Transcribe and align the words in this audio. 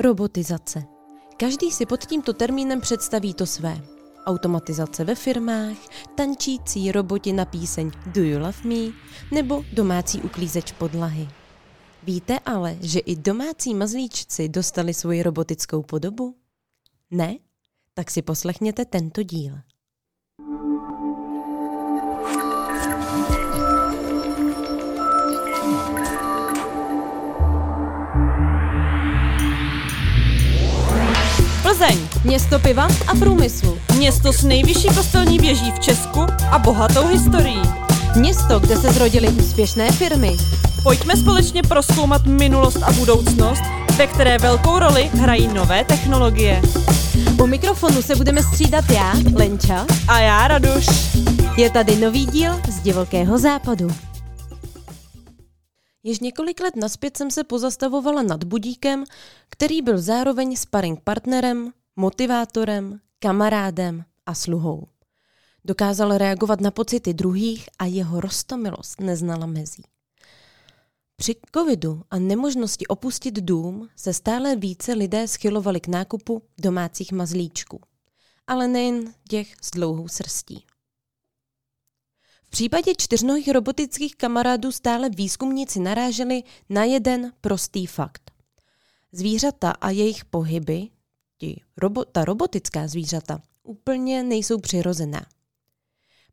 Robotizace. 0.00 0.84
Každý 1.36 1.70
si 1.70 1.86
pod 1.86 2.06
tímto 2.06 2.32
termínem 2.32 2.80
představí 2.80 3.34
to 3.34 3.46
své. 3.46 3.80
Automatizace 4.26 5.04
ve 5.04 5.14
firmách, 5.14 5.76
tančící 6.14 6.92
roboti 6.92 7.32
na 7.32 7.44
píseň 7.44 7.90
Do 8.06 8.22
You 8.22 8.38
Love 8.38 8.58
Me 8.64 8.92
nebo 9.32 9.64
domácí 9.72 10.22
uklízeč 10.22 10.72
podlahy. 10.72 11.28
Víte 12.02 12.38
ale, 12.38 12.76
že 12.80 12.98
i 12.98 13.16
domácí 13.16 13.74
mazlíčci 13.74 14.48
dostali 14.48 14.94
svoji 14.94 15.22
robotickou 15.22 15.82
podobu? 15.82 16.34
Ne? 17.10 17.36
Tak 17.94 18.10
si 18.10 18.22
poslechněte 18.22 18.84
tento 18.84 19.22
díl. 19.22 19.58
Plzeň, 31.68 31.98
Město 32.24 32.58
piva 32.58 32.88
a 33.06 33.14
průmyslu. 33.14 33.78
město 33.96 34.32
s 34.32 34.44
nejvyšší 34.44 34.88
kostelní 34.88 35.38
věží 35.38 35.72
v 35.72 35.80
Česku 35.80 36.26
a 36.50 36.58
bohatou 36.58 37.06
historií. 37.06 37.62
Město, 38.16 38.58
kde 38.58 38.76
se 38.76 38.92
zrodily 38.92 39.28
úspěšné 39.28 39.92
firmy. 39.92 40.36
Pojďme 40.82 41.16
společně 41.16 41.62
proskoumat 41.62 42.26
minulost 42.26 42.82
a 42.82 42.92
budoucnost, 42.92 43.62
ve 43.96 44.06
které 44.06 44.38
velkou 44.38 44.78
roli 44.78 45.10
hrají 45.14 45.48
nové 45.48 45.84
technologie. 45.84 46.62
U 47.42 47.46
mikrofonu 47.46 48.02
se 48.02 48.16
budeme 48.16 48.42
střídat 48.42 48.84
já, 48.90 49.12
Lenča. 49.34 49.86
A 50.08 50.20
já, 50.20 50.48
Raduš. 50.48 50.86
Je 51.56 51.70
tady 51.70 51.96
nový 51.96 52.26
díl 52.26 52.60
z 52.68 52.80
Divokého 52.80 53.38
západu. 53.38 54.07
Již 56.08 56.20
několik 56.20 56.60
let 56.60 56.76
naspět 56.76 57.16
jsem 57.16 57.30
se 57.30 57.44
pozastavovala 57.44 58.22
nad 58.22 58.44
budíkem, 58.44 59.04
který 59.48 59.82
byl 59.82 59.98
zároveň 59.98 60.56
sparring 60.56 61.00
partnerem, 61.04 61.72
motivátorem, 61.96 63.00
kamarádem 63.18 64.04
a 64.26 64.34
sluhou. 64.34 64.86
Dokázal 65.64 66.18
reagovat 66.18 66.60
na 66.60 66.70
pocity 66.70 67.14
druhých 67.14 67.68
a 67.78 67.84
jeho 67.84 68.20
rostomilost 68.20 69.00
neznala 69.00 69.46
mezí. 69.46 69.82
Při 71.16 71.36
covidu 71.54 72.02
a 72.10 72.18
nemožnosti 72.18 72.86
opustit 72.86 73.34
dům 73.34 73.88
se 73.96 74.12
stále 74.14 74.56
více 74.56 74.92
lidé 74.92 75.28
schylovali 75.28 75.80
k 75.80 75.88
nákupu 75.88 76.42
domácích 76.58 77.12
mazlíčků. 77.12 77.80
Ale 78.46 78.68
nejen 78.68 79.14
těch 79.28 79.56
s 79.62 79.70
dlouhou 79.70 80.08
srstí. 80.08 80.64
V 82.58 82.60
případě 82.60 82.92
čtyřnohých 82.98 83.48
robotických 83.48 84.16
kamarádů 84.16 84.72
stále 84.72 85.08
výzkumníci 85.08 85.80
naráželi 85.80 86.42
na 86.68 86.84
jeden 86.84 87.32
prostý 87.40 87.86
fakt. 87.86 88.30
Zvířata 89.12 89.70
a 89.70 89.90
jejich 89.90 90.24
pohyby, 90.24 90.88
ti 91.38 91.62
robo, 91.76 92.04
ta 92.04 92.24
robotická 92.24 92.88
zvířata, 92.88 93.42
úplně 93.62 94.22
nejsou 94.22 94.58
přirozená. 94.58 95.26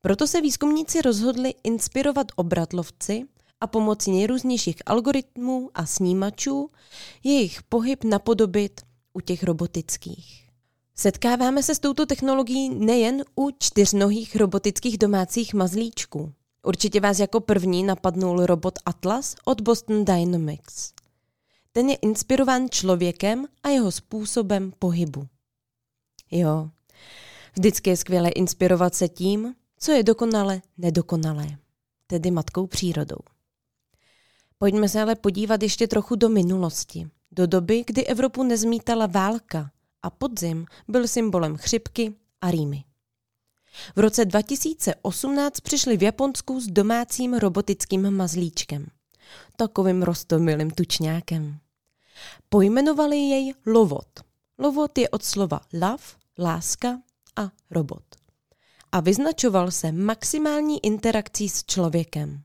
Proto 0.01 0.27
se 0.27 0.41
výzkumníci 0.41 1.01
rozhodli 1.01 1.53
inspirovat 1.63 2.31
obratlovci 2.35 3.23
a 3.61 3.67
pomocí 3.67 4.11
nejrůznějších 4.11 4.77
algoritmů 4.85 5.69
a 5.73 5.85
snímačů 5.85 6.71
jejich 7.23 7.63
pohyb 7.63 8.03
napodobit 8.03 8.81
u 9.13 9.21
těch 9.21 9.43
robotických. 9.43 10.44
Setkáváme 10.97 11.63
se 11.63 11.75
s 11.75 11.79
touto 11.79 12.05
technologií 12.05 12.69
nejen 12.69 13.23
u 13.35 13.51
čtyřnohých 13.59 14.35
robotických 14.35 14.97
domácích 14.97 15.53
mazlíčků. 15.53 16.33
Určitě 16.63 16.99
vás 16.99 17.19
jako 17.19 17.39
první 17.39 17.83
napadnul 17.83 18.45
robot 18.45 18.79
Atlas 18.85 19.35
od 19.45 19.61
Boston 19.61 20.05
Dynamics. 20.05 20.93
Ten 21.71 21.89
je 21.89 21.95
inspirován 21.95 22.69
člověkem 22.69 23.45
a 23.63 23.69
jeho 23.69 23.91
způsobem 23.91 24.73
pohybu. 24.79 25.27
Jo, 26.31 26.69
vždycky 27.55 27.89
je 27.89 27.97
skvělé 27.97 28.29
inspirovat 28.29 28.95
se 28.95 29.07
tím, 29.07 29.55
co 29.79 29.91
je 29.91 30.03
dokonale 30.03 30.61
nedokonalé, 30.77 31.47
tedy 32.07 32.31
matkou 32.31 32.67
přírodou. 32.67 33.19
Pojďme 34.57 34.89
se 34.89 35.01
ale 35.01 35.15
podívat 35.15 35.63
ještě 35.63 35.87
trochu 35.87 36.15
do 36.15 36.29
minulosti, 36.29 37.07
do 37.31 37.47
doby, 37.47 37.83
kdy 37.87 38.05
Evropu 38.05 38.43
nezmítala 38.43 39.05
válka 39.05 39.71
a 40.05 40.09
podzim 40.09 40.65
byl 40.87 41.07
symbolem 41.07 41.57
chřipky 41.57 42.13
a 42.41 42.51
rýmy. 42.51 42.83
V 43.95 43.99
roce 43.99 44.25
2018 44.25 45.59
přišli 45.59 45.97
v 45.97 46.03
Japonsku 46.03 46.61
s 46.61 46.67
domácím 46.67 47.33
robotickým 47.33 48.11
mazlíčkem, 48.11 48.87
takovým 49.55 50.03
rostomilým 50.03 50.71
tučňákem. 50.71 51.57
Pojmenovali 52.49 53.17
jej 53.17 53.53
Lovot. 53.65 54.19
Lovot 54.57 54.97
je 54.97 55.09
od 55.09 55.23
slova 55.23 55.61
love, 55.73 56.03
láska 56.39 57.01
a 57.35 57.51
robot. 57.71 58.03
A 58.91 58.99
vyznačoval 58.99 59.71
se 59.71 59.91
maximální 59.91 60.85
interakcí 60.85 61.49
s 61.49 61.63
člověkem. 61.65 62.43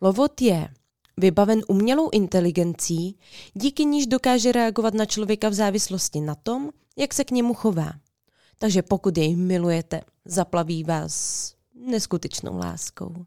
Lovot 0.00 0.40
je 0.40 0.68
vybaven 1.16 1.62
umělou 1.68 2.10
inteligencí, 2.10 3.18
díky 3.54 3.84
níž 3.84 4.06
dokáže 4.06 4.52
reagovat 4.52 4.94
na 4.94 5.06
člověka 5.06 5.48
v 5.48 5.54
závislosti 5.54 6.20
na 6.20 6.34
tom, 6.34 6.70
jak 6.96 7.14
se 7.14 7.24
k 7.24 7.30
němu 7.30 7.54
chová. 7.54 7.92
Takže 8.58 8.82
pokud 8.82 9.18
jej 9.18 9.36
milujete, 9.36 10.00
zaplaví 10.24 10.84
vás 10.84 11.54
neskutečnou 11.74 12.58
láskou. 12.58 13.24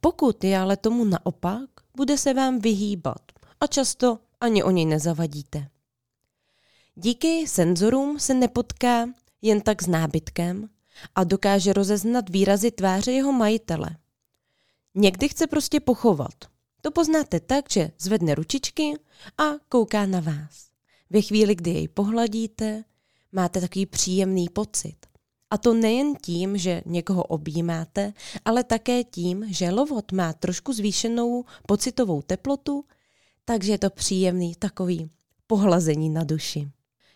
Pokud 0.00 0.44
je 0.44 0.58
ale 0.58 0.76
tomu 0.76 1.04
naopak, 1.04 1.70
bude 1.96 2.18
se 2.18 2.34
vám 2.34 2.58
vyhýbat 2.58 3.22
a 3.60 3.66
často 3.66 4.18
ani 4.40 4.62
o 4.62 4.70
něj 4.70 4.84
nezavadíte. 4.84 5.68
Díky 6.94 7.46
senzorům 7.46 8.18
se 8.18 8.34
nepotká 8.34 9.06
jen 9.42 9.60
tak 9.60 9.82
s 9.82 9.86
nábytkem 9.86 10.68
a 11.14 11.24
dokáže 11.24 11.72
rozeznat 11.72 12.28
výrazy 12.28 12.70
tváře 12.70 13.12
jeho 13.12 13.32
majitele. 13.32 13.96
Někdy 14.94 15.28
chce 15.28 15.46
prostě 15.46 15.80
pochovat. 15.80 16.51
To 16.82 16.90
poznáte 16.90 17.40
tak, 17.40 17.70
že 17.70 17.90
zvedne 17.98 18.34
ručičky 18.34 18.94
a 19.38 19.42
kouká 19.68 20.06
na 20.06 20.20
vás. 20.20 20.66
Ve 21.10 21.20
chvíli, 21.20 21.54
kdy 21.54 21.70
jej 21.70 21.88
pohladíte, 21.88 22.84
máte 23.32 23.60
takový 23.60 23.86
příjemný 23.86 24.48
pocit. 24.48 24.96
A 25.50 25.58
to 25.58 25.74
nejen 25.74 26.14
tím, 26.16 26.58
že 26.58 26.82
někoho 26.86 27.22
objímáte, 27.22 28.12
ale 28.44 28.64
také 28.64 29.04
tím, 29.04 29.46
že 29.48 29.70
lovot 29.70 30.12
má 30.12 30.32
trošku 30.32 30.72
zvýšenou 30.72 31.44
pocitovou 31.66 32.22
teplotu, 32.22 32.84
takže 33.44 33.72
je 33.72 33.78
to 33.78 33.90
příjemný 33.90 34.54
takový 34.54 35.10
pohlazení 35.46 36.10
na 36.10 36.24
duši. 36.24 36.70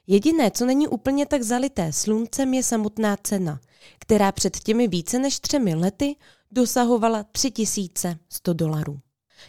Jediné, 0.06 0.50
co 0.50 0.66
není 0.66 0.88
úplně 0.88 1.26
tak 1.26 1.42
zalité 1.42 1.92
sluncem, 1.92 2.54
je 2.54 2.62
samotná 2.62 3.16
cena, 3.16 3.60
která 3.98 4.32
před 4.32 4.60
těmi 4.60 4.88
více 4.88 5.18
než 5.18 5.40
třemi 5.40 5.74
lety 5.74 6.16
dosahovala 6.50 7.22
3100 7.22 8.52
dolarů. 8.52 9.00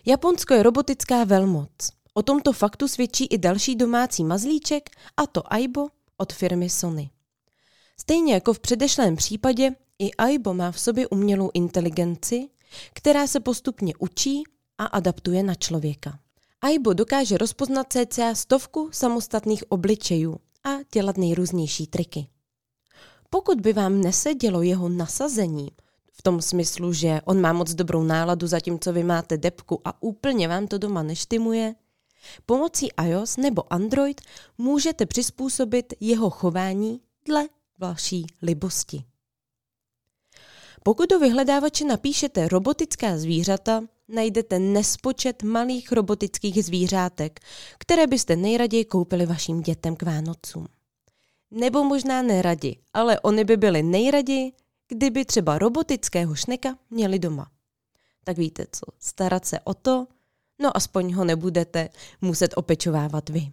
Japonsko 0.05 0.53
je 0.53 0.63
robotická 0.63 1.23
velmoc. 1.23 1.69
O 2.13 2.23
tomto 2.23 2.53
faktu 2.53 2.87
svědčí 2.87 3.25
i 3.25 3.37
další 3.37 3.75
domácí 3.75 4.23
mazlíček, 4.23 4.89
a 5.17 5.27
to 5.27 5.53
Aibo 5.53 5.87
od 6.17 6.33
firmy 6.33 6.69
Sony. 6.69 7.09
Stejně 7.99 8.33
jako 8.33 8.53
v 8.53 8.59
předešlém 8.59 9.15
případě, 9.15 9.71
i 9.99 10.13
Aibo 10.13 10.53
má 10.53 10.71
v 10.71 10.79
sobě 10.79 11.07
umělou 11.07 11.49
inteligenci, 11.53 12.49
která 12.93 13.27
se 13.27 13.39
postupně 13.39 13.93
učí 13.99 14.43
a 14.77 14.85
adaptuje 14.85 15.43
na 15.43 15.55
člověka. 15.55 16.19
Aibo 16.61 16.93
dokáže 16.93 17.37
rozpoznat 17.37 17.93
cca 17.93 18.35
stovku 18.35 18.89
samostatných 18.91 19.71
obličejů 19.71 20.39
a 20.63 20.69
dělat 20.93 21.17
nejrůznější 21.17 21.87
triky. 21.87 22.27
Pokud 23.29 23.61
by 23.61 23.73
vám 23.73 24.01
nesedělo 24.01 24.61
jeho 24.61 24.89
nasazení, 24.89 25.69
v 26.17 26.21
tom 26.21 26.41
smyslu, 26.41 26.93
že 26.93 27.21
on 27.25 27.41
má 27.41 27.53
moc 27.53 27.73
dobrou 27.73 28.03
náladu, 28.03 28.47
zatímco 28.47 28.93
vy 28.93 29.03
máte 29.03 29.37
depku 29.37 29.81
a 29.85 30.03
úplně 30.03 30.47
vám 30.47 30.67
to 30.67 30.77
doma 30.77 31.03
neštimuje, 31.03 31.75
pomocí 32.45 32.89
iOS 33.05 33.37
nebo 33.37 33.73
Android 33.73 34.21
můžete 34.57 35.05
přizpůsobit 35.05 35.93
jeho 35.99 36.29
chování 36.29 37.01
dle 37.25 37.47
vaší 37.77 38.25
libosti. 38.41 39.03
Pokud 40.83 41.09
do 41.09 41.19
vyhledávače 41.19 41.85
napíšete 41.85 42.47
robotická 42.47 43.17
zvířata, 43.17 43.83
najdete 44.07 44.59
nespočet 44.59 45.43
malých 45.43 45.91
robotických 45.91 46.65
zvířátek, 46.65 47.39
které 47.77 48.07
byste 48.07 48.35
nejraději 48.35 48.85
koupili 48.85 49.25
vašim 49.25 49.61
dětem 49.61 49.95
k 49.95 50.03
Vánocům. 50.03 50.67
Nebo 51.51 51.83
možná 51.83 52.21
neradi, 52.21 52.75
ale 52.93 53.19
oni 53.19 53.43
by 53.43 53.57
byly 53.57 53.83
nejraději, 53.83 54.51
kdyby 54.87 55.25
třeba 55.25 55.57
robotického 55.57 56.35
šneka 56.35 56.77
měli 56.89 57.19
doma. 57.19 57.51
Tak 58.23 58.37
víte 58.37 58.65
co, 58.71 58.85
starat 58.99 59.45
se 59.45 59.59
o 59.59 59.73
to, 59.73 60.07
no 60.59 60.77
aspoň 60.77 61.13
ho 61.13 61.25
nebudete 61.25 61.89
muset 62.21 62.53
opečovávat 62.55 63.29
vy. 63.29 63.51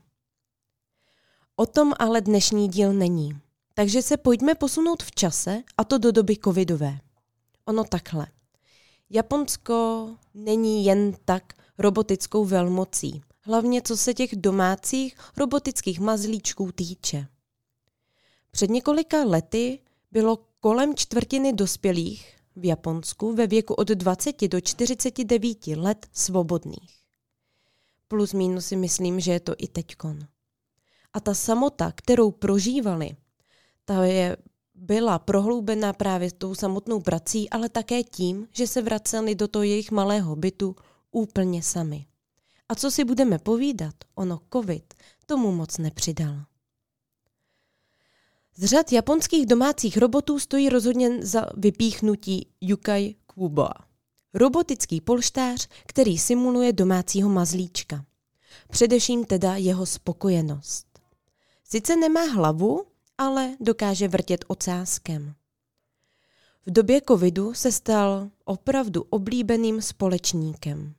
O 1.56 1.66
tom 1.66 1.92
ale 1.98 2.20
dnešní 2.20 2.69
díl 2.69 2.92
není. 2.92 3.40
Takže 3.75 4.02
se 4.02 4.16
pojďme 4.16 4.54
posunout 4.54 5.02
v 5.02 5.10
čase, 5.10 5.62
a 5.78 5.84
to 5.84 5.98
do 5.98 6.12
doby 6.12 6.36
covidové. 6.44 6.98
Ono 7.64 7.84
takhle. 7.84 8.26
Japonsko 9.10 10.08
není 10.34 10.84
jen 10.84 11.12
tak 11.25 11.52
robotickou 11.78 12.44
velmocí. 12.44 13.22
hlavně 13.40 13.82
co 13.82 13.96
se 13.96 14.14
těch 14.14 14.37
domácích 14.37 15.16
robotických 15.37 16.00
mazlíčků 16.00 16.72
týče. 16.72 17.26
Před 18.50 18.70
několika 18.70 19.25
lety 19.25 19.78
bylo 20.12 20.38
kolem 20.64 20.94
čtvrtiny 20.96 21.52
dospělých 21.52 22.37
v 22.56 22.64
Japonsku 22.64 23.34
ve 23.34 23.46
věku 23.46 23.75
od 23.75 23.88
20 23.88 24.49
do 24.49 24.61
49 24.61 25.66
let 25.66 26.06
svobodných. 26.12 26.90
Plus 28.08 28.32
minus 28.32 28.66
si 28.66 28.76
myslím, 28.76 29.20
že 29.20 29.32
je 29.32 29.40
to 29.40 29.55
i 29.58 29.69
teďkon. 29.69 30.19
A 31.12 31.20
ta 31.20 31.34
samota, 31.34 31.93
kterou 31.94 32.31
prožívali, 32.31 33.16
ta 33.84 34.05
je 34.05 34.37
byla 34.75 35.19
prohloubená 35.19 35.93
právě 35.93 36.32
tou 36.32 36.55
samotnou 36.55 37.00
prací, 37.00 37.50
ale 37.50 37.69
také 37.69 38.02
tím, 38.02 38.49
že 38.52 38.66
se 38.66 38.82
vraceli 38.82 39.34
do 39.34 39.49
toho 39.49 39.62
jejich 39.62 39.90
malého 39.90 40.37
bytu 40.37 40.76
úplně 41.12 41.62
sami. 41.62 42.06
A 42.69 42.75
co 42.75 42.90
si 42.90 43.05
budeme 43.05 43.38
povídat, 43.38 43.94
ono 44.14 44.40
covid 44.52 44.94
tomu 45.26 45.52
moc 45.52 45.78
nepřidal. 45.78 46.44
Z 48.56 48.64
řad 48.64 48.92
japonských 48.92 49.46
domácích 49.46 49.96
robotů 49.96 50.38
stojí 50.38 50.68
rozhodně 50.68 51.26
za 51.26 51.46
vypíchnutí 51.56 52.48
Yukai 52.60 53.14
Kubo. 53.26 53.68
Robotický 54.34 55.00
polštář, 55.00 55.68
který 55.86 56.18
simuluje 56.18 56.72
domácího 56.72 57.28
mazlíčka. 57.28 58.04
Především 58.70 59.24
teda 59.24 59.56
jeho 59.56 59.86
spokojenost. 59.86 60.86
Sice 61.64 61.96
nemá 61.96 62.24
hlavu, 62.24 62.86
ale 63.18 63.56
dokáže 63.60 64.08
vrtět 64.08 64.44
ocáskem. 64.48 65.34
V 66.66 66.70
době 66.70 67.00
covidu 67.08 67.54
se 67.54 67.72
stal 67.72 68.30
opravdu 68.44 69.02
oblíbeným 69.10 69.82
společníkem. 69.82 70.94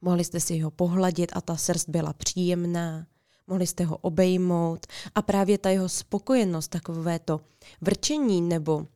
Mohli 0.00 0.24
jste 0.24 0.40
si 0.40 0.58
ho 0.58 0.70
pohladit 0.70 1.32
a 1.34 1.40
ta 1.40 1.56
srst 1.56 1.88
byla 1.88 2.12
příjemná, 2.12 3.06
mohli 3.50 3.66
jste 3.66 3.84
ho 3.84 3.96
obejmout 3.96 4.86
a 5.14 5.22
právě 5.22 5.58
ta 5.58 5.70
jeho 5.70 5.88
spokojenost, 5.88 6.68
takové 6.68 7.18
to 7.18 7.40
vrčení 7.80 8.40
nebo 8.40 8.86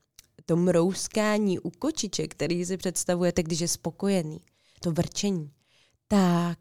to 0.47 0.57
mrouskání 0.57 1.59
u 1.59 1.71
kočiček, 1.71 2.31
který 2.31 2.65
si 2.65 2.77
představujete, 2.77 3.43
když 3.43 3.61
je 3.61 3.69
spokojený, 3.69 4.41
to 4.81 4.93
vrčení, 4.93 5.51
tak 6.09 6.59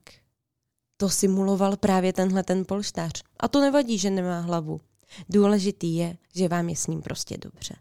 to 0.97 1.09
simuloval 1.09 1.77
právě 1.77 2.13
tenhle 2.13 2.43
ten 2.43 2.65
polštář. 2.65 3.23
A 3.39 3.47
to 3.47 3.61
nevadí, 3.61 3.97
že 3.97 4.09
nemá 4.09 4.39
hlavu. 4.39 4.81
Důležitý 5.29 5.95
je, 5.95 6.17
že 6.35 6.47
vám 6.47 6.69
je 6.69 6.75
s 6.75 6.87
ním 6.87 7.01
prostě 7.01 7.37
dobře. 7.37 7.75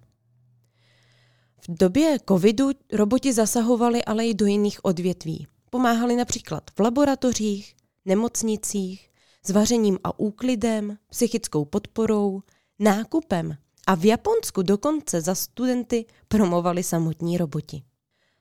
V 1.68 1.76
době 1.78 2.18
covidu 2.28 2.70
roboti 2.92 3.32
zasahovali 3.32 4.04
ale 4.04 4.26
i 4.26 4.34
do 4.34 4.46
jiných 4.46 4.84
odvětví. 4.84 5.46
Pomáhali 5.70 6.16
například 6.16 6.70
v 6.76 6.80
laboratořích, 6.80 7.74
nemocnicích, 8.04 9.11
s 9.46 9.50
vařením 9.50 9.98
a 10.04 10.18
úklidem, 10.18 10.98
psychickou 11.10 11.64
podporou, 11.64 12.42
nákupem 12.78 13.56
a 13.86 13.94
v 13.94 14.04
Japonsku 14.04 14.62
dokonce 14.62 15.20
za 15.20 15.34
studenty 15.34 16.04
promovali 16.28 16.82
samotní 16.82 17.38
roboti. 17.38 17.82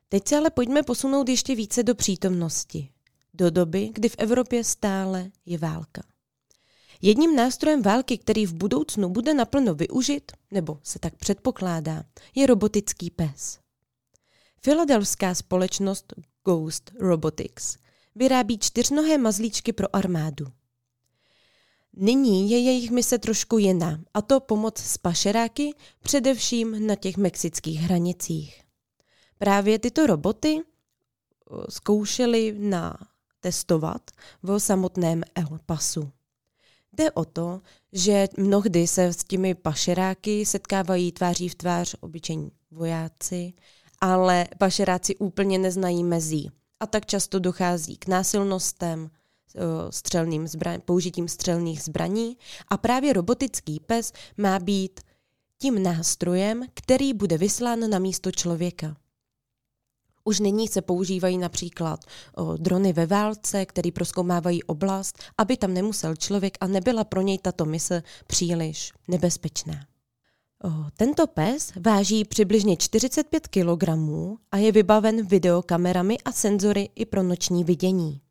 Teď 0.09 0.27
se 0.27 0.37
ale 0.37 0.49
pojďme 0.49 0.83
posunout 0.83 1.29
ještě 1.29 1.55
více 1.55 1.83
do 1.83 1.95
přítomnosti, 1.95 2.89
do 3.33 3.49
doby, 3.49 3.89
kdy 3.93 4.09
v 4.09 4.15
Evropě 4.17 4.63
stále 4.63 5.31
je 5.45 5.57
válka. 5.57 6.03
Jedním 7.01 7.35
nástrojem 7.35 7.81
války, 7.81 8.17
který 8.17 8.45
v 8.45 8.53
budoucnu 8.53 9.09
bude 9.09 9.33
naplno 9.33 9.75
využit, 9.75 10.31
nebo 10.51 10.79
se 10.83 10.99
tak 10.99 11.15
předpokládá, 11.15 12.03
je 12.35 12.47
robotický 12.47 13.09
pes. 13.09 13.59
Filadelfská 14.63 15.35
společnost 15.35 16.13
Ghost 16.45 16.91
Robotics 16.99 17.77
vyrábí 18.15 18.57
čtyřnohé 18.57 19.17
mazlíčky 19.17 19.73
pro 19.73 19.95
armádu. 19.95 20.45
Nyní 21.97 22.51
je 22.51 22.59
jejich 22.59 22.91
mise 22.91 23.17
trošku 23.17 23.57
jiná, 23.57 23.99
a 24.13 24.21
to 24.21 24.39
pomoc 24.39 24.79
s 24.79 24.97
pašeráky, 24.97 25.73
především 26.01 26.87
na 26.87 26.95
těch 26.95 27.17
mexických 27.17 27.79
hranicích. 27.79 28.61
Právě 29.37 29.79
tyto 29.79 30.07
roboty 30.07 30.61
zkoušeli 31.69 32.55
na 32.59 32.97
testovat 33.39 34.01
v 34.43 34.59
samotném 34.59 35.23
El 35.35 35.59
Pasu. 35.65 36.11
Jde 36.93 37.11
o 37.11 37.25
to, 37.25 37.61
že 37.93 38.27
mnohdy 38.37 38.87
se 38.87 39.13
s 39.13 39.23
těmi 39.23 39.55
pašeráky 39.55 40.45
setkávají 40.45 41.11
tváří 41.11 41.49
v 41.49 41.55
tvář 41.55 41.95
obyčejní 41.99 42.51
vojáci, 42.71 43.53
ale 44.01 44.47
pašeráci 44.57 45.15
úplně 45.15 45.57
neznají 45.57 46.03
mezí. 46.03 46.51
A 46.79 46.87
tak 46.87 47.05
často 47.05 47.39
dochází 47.39 47.97
k 47.97 48.07
násilnostem, 48.07 49.09
střelným 49.89 50.47
zbraň, 50.47 50.81
použitím 50.85 51.27
střelných 51.27 51.81
zbraní 51.81 52.37
a 52.67 52.77
právě 52.77 53.13
robotický 53.13 53.79
pes 53.79 54.13
má 54.37 54.59
být 54.59 54.99
tím 55.57 55.83
nástrojem, 55.83 56.63
který 56.73 57.13
bude 57.13 57.37
vyslán 57.37 57.89
na 57.89 57.99
místo 57.99 58.31
člověka. 58.31 58.95
Už 60.23 60.39
nyní 60.39 60.67
se 60.67 60.81
používají 60.81 61.37
například 61.37 62.05
o, 62.35 62.57
drony 62.57 62.93
ve 62.93 63.05
válce, 63.05 63.65
které 63.65 63.91
proskoumávají 63.91 64.63
oblast, 64.63 65.23
aby 65.37 65.57
tam 65.57 65.73
nemusel 65.73 66.15
člověk 66.15 66.57
a 66.61 66.67
nebyla 66.67 67.03
pro 67.03 67.21
něj 67.21 67.37
tato 67.37 67.65
mise 67.65 68.03
příliš 68.27 68.93
nebezpečná. 69.07 69.85
O, 70.63 70.69
tento 70.97 71.27
pes 71.27 71.71
váží 71.85 72.25
přibližně 72.25 72.77
45 72.77 73.47
kg 73.47 73.89
a 74.51 74.57
je 74.57 74.71
vybaven 74.71 75.25
videokamerami 75.25 76.17
a 76.25 76.31
senzory 76.31 76.89
i 76.95 77.05
pro 77.05 77.23
noční 77.23 77.63
vidění. 77.63 78.21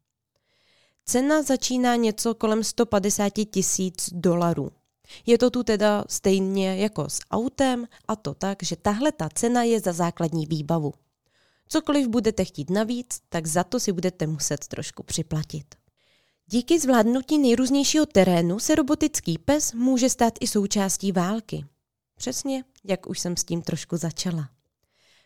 Cena 1.11 1.43
začíná 1.43 1.97
něco 1.97 2.35
kolem 2.35 2.65
150 2.65 3.33
tisíc 3.51 4.11
dolarů. 4.12 4.71
Je 5.27 5.39
to 5.39 5.51
tu 5.51 5.62
teda 5.62 6.05
stejně 6.09 6.77
jako 6.77 7.11
s 7.11 7.21
autem 7.31 7.87
a 8.09 8.17
to 8.17 8.35
tak, 8.35 8.62
že 8.62 8.77
tahle 8.77 9.12
ta 9.12 9.29
cena 9.35 9.62
je 9.62 9.81
za 9.81 9.93
základní 9.93 10.47
výbavu. 10.47 10.93
Cokoliv 11.69 12.09
budete 12.09 12.45
chtít 12.45 12.71
navíc, 12.71 13.21
tak 13.29 13.47
za 13.47 13.65
to 13.65 13.81
si 13.81 13.93
budete 13.93 14.27
muset 14.27 14.69
trošku 14.69 15.03
připlatit. 15.03 15.75
Díky 16.47 16.81
zvládnutí 16.81 17.39
nejrůznějšího 17.39 18.07
terénu 18.07 18.59
se 18.59 18.75
robotický 18.75 19.39
pes 19.39 19.73
může 19.73 20.11
stát 20.11 20.35
i 20.41 20.47
součástí 20.47 21.12
války. 21.12 21.65
Přesně, 22.17 22.65
jak 22.85 23.07
už 23.07 23.21
jsem 23.21 23.37
s 23.37 23.45
tím 23.45 23.62
trošku 23.62 23.97
začala. 23.97 24.49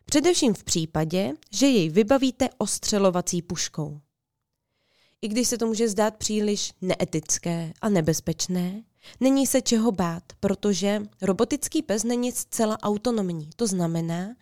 Především 0.05 0.55
v 0.55 0.65
případě, 0.65 1.33
že 1.51 1.67
jej 1.67 1.89
vybavíte 1.89 2.49
ostřelovací 2.59 3.43
puškou. 3.43 4.01
I 5.25 5.29
když 5.29 5.49
se 5.49 5.59
to 5.59 5.67
může 5.67 5.89
zdát 5.89 6.17
příliš 6.17 6.73
neetické 6.81 7.73
a 7.81 7.89
nebezpečné, 7.89 8.83
není 9.21 9.47
se 9.47 9.63
čeho 9.63 9.93
bát, 9.93 10.23
protože 10.41 11.03
robotický 11.23 11.83
pes 11.83 12.05
není 12.05 12.33
zcela 12.33 12.83
autonomní. 12.83 13.51
To 13.57 13.67
znamená, 13.67 14.37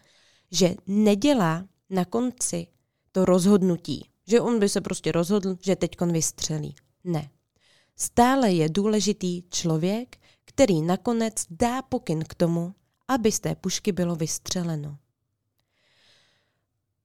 že 0.50 0.74
nedělá 0.86 1.64
na 1.90 2.04
konci 2.04 2.66
to 3.12 3.24
rozhodnutí, 3.24 4.08
že 4.26 4.40
on 4.40 4.58
by 4.58 4.68
se 4.68 4.80
prostě 4.80 5.12
rozhodl, 5.12 5.56
že 5.60 5.76
teď 5.76 6.00
vystřelí. 6.00 6.74
Ne. 7.04 7.30
Stále 7.96 8.52
je 8.52 8.68
důležitý 8.68 9.42
člověk, 9.50 10.16
který 10.44 10.82
nakonec 10.82 11.34
dá 11.50 11.82
pokyn 11.82 12.24
k 12.28 12.34
tomu, 12.34 12.74
aby 13.08 13.32
z 13.32 13.40
té 13.40 13.54
pušky 13.54 13.92
bylo 13.92 14.16
vystřeleno. 14.16 14.98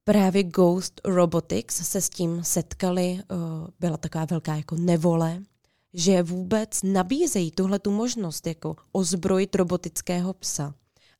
Právě 0.07 0.43
Ghost 0.43 1.01
Robotics 1.05 1.75
se 1.89 2.01
s 2.01 2.09
tím 2.09 2.43
setkali, 2.43 3.19
eh, 3.19 3.35
byla 3.79 3.97
taková 3.97 4.25
velká 4.25 4.55
jako 4.55 4.75
nevole, 4.75 5.43
že 5.93 6.23
vůbec 6.23 6.83
nabízejí 6.83 7.51
tuhle 7.51 7.79
tu 7.79 7.91
možnost 7.91 8.47
jako 8.47 8.75
ozbrojit 8.91 9.55
robotického 9.55 10.33
psa. 10.33 10.73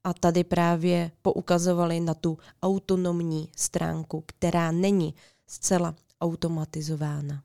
A 0.03 0.13
tady 0.13 0.43
právě 0.43 1.11
poukazovali 1.21 1.99
na 1.99 2.13
tu 2.13 2.37
autonomní 2.63 3.49
stránku, 3.57 4.23
která 4.25 4.71
není 4.71 5.15
zcela 5.47 5.95
automatizována. 6.21 7.43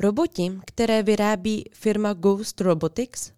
Roboti, 0.00 0.52
které 0.66 1.02
vyrábí 1.02 1.64
firma 1.72 2.12
Ghost 2.12 2.60
Robotics, 2.60 3.32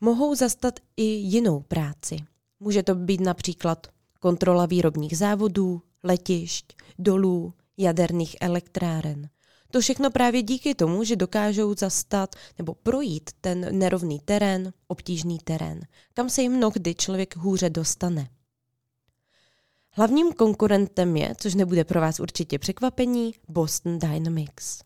mohou 0.00 0.34
zastat 0.34 0.80
i 0.96 1.04
jinou 1.04 1.60
práci. 1.60 2.16
Může 2.60 2.82
to 2.82 2.94
být 2.94 3.20
například 3.20 3.86
kontrola 4.20 4.66
výrobních 4.66 5.18
závodů, 5.18 5.82
letišť, 6.04 6.72
dolů, 6.98 7.54
jaderných 7.76 8.36
elektráren. 8.40 9.28
To 9.70 9.80
všechno 9.80 10.10
právě 10.10 10.42
díky 10.42 10.74
tomu, 10.74 11.04
že 11.04 11.16
dokážou 11.16 11.74
zastat 11.78 12.36
nebo 12.58 12.74
projít 12.74 13.30
ten 13.40 13.78
nerovný 13.78 14.20
terén, 14.24 14.72
obtížný 14.88 15.38
terén, 15.38 15.80
kam 16.14 16.30
se 16.30 16.42
jim 16.42 16.52
mnohdy 16.52 16.94
člověk 16.94 17.36
hůře 17.36 17.70
dostane. 17.70 18.28
Hlavním 19.90 20.32
konkurentem 20.32 21.16
je, 21.16 21.34
což 21.38 21.54
nebude 21.54 21.84
pro 21.84 22.00
vás 22.00 22.20
určitě 22.20 22.58
překvapení, 22.58 23.34
Boston 23.48 23.98
Dynamics. 23.98 24.80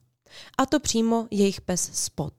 A 0.58 0.66
to 0.66 0.80
přímo 0.80 1.28
jejich 1.30 1.60
pes 1.60 1.90
Spot. 1.92 2.34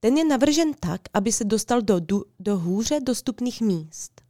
Ten 0.00 0.18
je 0.18 0.24
navržen 0.24 0.74
tak, 0.80 1.00
aby 1.14 1.32
se 1.32 1.44
dostal 1.44 1.82
do, 1.82 2.00
do 2.40 2.58
hůře 2.58 3.00
dostupných 3.00 3.60
míst. 3.60 4.20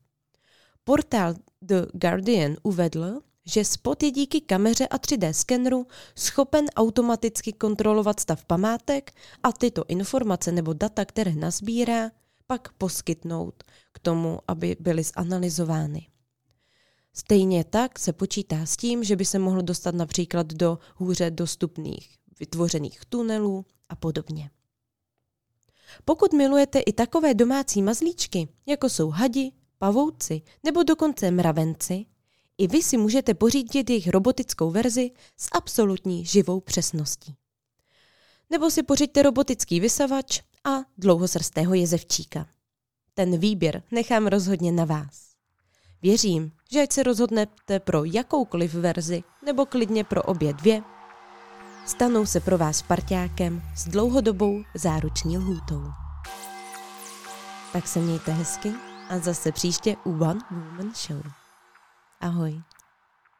Portál 0.84 1.34
The 1.62 1.87
Guardian 1.92 2.56
uvedl, 2.62 3.20
že 3.49 3.64
spot 3.64 4.02
je 4.02 4.11
díky 4.11 4.40
kameře 4.40 4.87
a 4.87 4.99
3D 4.99 5.31
skeneru 5.33 5.87
schopen 6.14 6.67
automaticky 6.76 7.52
kontrolovat 7.52 8.21
stav 8.21 8.45
památek 8.45 9.12
a 9.43 9.52
tyto 9.52 9.85
informace 9.88 10.52
nebo 10.52 10.73
data, 10.73 11.05
které 11.05 11.35
nazbírá, 11.35 12.11
pak 12.47 12.73
poskytnout 12.73 13.62
k 13.93 13.99
tomu, 13.99 14.38
aby 14.49 14.76
byly 14.81 15.02
zanalizovány. 15.02 16.07
Stejně 17.12 17.64
tak 17.64 17.99
se 17.99 18.12
počítá 18.12 18.67
s 18.67 18.76
tím, 18.76 19.05
že 19.05 19.17
by 19.17 19.25
se 19.25 19.38
mohl 19.38 19.62
dostat 19.62 19.95
například 19.95 20.47
do 20.47 20.78
hůře 20.95 21.31
dostupných 21.31 22.17
vytvořených 22.40 23.00
tunelů 23.09 23.67
a 23.88 23.97
podobně. 23.97 24.50
Pokud 26.05 26.33
milujete 26.33 26.81
i 26.81 26.93
takové 26.93 27.35
domácí 27.35 27.83
mazlíčky, 27.83 28.49
jako 28.67 28.88
jsou 28.88 29.11
hadi, 29.11 29.52
pavouci 29.78 30.43
nebo 30.64 30.83
dokonce 30.83 31.31
mravenci, 31.31 32.07
i 32.59 32.67
vy 32.67 32.83
si 32.83 32.97
můžete 32.97 33.35
pořídit 33.35 33.91
jejich 33.91 34.09
robotickou 34.09 34.71
verzi 34.71 35.11
s 35.37 35.49
absolutní 35.53 36.25
živou 36.25 36.61
přesností. 36.61 37.37
Nebo 38.50 38.71
si 38.71 38.83
pořiďte 38.83 39.23
robotický 39.23 39.81
vysavač 39.81 40.41
a 40.65 40.71
dlouhosrstého 40.99 41.75
jezevčíka. 41.75 42.47
Ten 43.15 43.38
výběr 43.38 43.83
nechám 43.91 44.27
rozhodně 44.27 44.73
na 44.73 44.85
vás. 44.85 45.29
Věřím, 46.03 46.53
že 46.73 46.83
ať 46.83 46.93
se 46.93 47.03
rozhodnete 47.03 47.81
pro 47.81 48.05
jakoukoliv 48.05 48.75
verzi 48.75 49.23
nebo 49.45 49.67
klidně 49.67 50.05
pro 50.05 50.23
obě 50.23 50.53
dvě, 50.53 50.83
stanou 51.87 52.27
se 52.27 52.41
pro 52.41 52.59
vás 52.59 52.83
parťákem 52.83 53.62
s 53.77 53.88
dlouhodobou 53.88 54.62
záruční 54.75 55.38
lhůtou. 55.38 55.83
Tak 57.73 57.88
se 57.88 57.99
mějte 58.00 58.33
hezky 58.33 58.73
a 59.09 59.19
zase 59.19 59.53
příště 59.53 59.97
u 60.05 60.11
One 60.11 60.41
Woman 60.50 60.93
Show. 60.95 61.38
Ahoj. 62.20 62.62